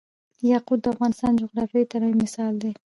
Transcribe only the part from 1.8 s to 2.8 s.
تنوع مثال دی.